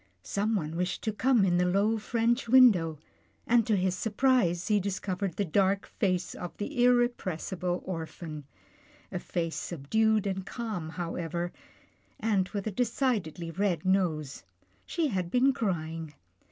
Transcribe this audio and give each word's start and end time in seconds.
Someone 0.23 0.75
wished 0.75 1.03
to 1.03 1.13
come 1.13 1.45
in 1.45 1.57
the 1.59 1.65
low, 1.67 1.99
French 1.99 2.49
window, 2.49 2.97
and 3.45 3.67
to 3.67 3.75
his 3.77 3.95
sur 3.95 4.09
prise, 4.09 4.67
he 4.67 4.79
discovered 4.79 5.35
the 5.35 5.45
dark 5.45 5.85
face 5.85 6.33
of 6.33 6.57
the 6.57 6.81
irrepressi 6.83 7.59
ble 7.59 7.83
orphan. 7.85 8.45
A 9.11 9.19
face 9.19 9.55
subdued 9.55 10.25
and 10.25 10.43
calm 10.43 10.89
however, 10.89 11.51
and 12.19 12.49
with 12.49 12.65
a 12.65 12.71
decidedly 12.71 13.51
red 13.51 13.85
nose. 13.85 14.43
She 14.87 15.09
had 15.09 15.29
been 15.29 15.53
crying. 15.53 16.15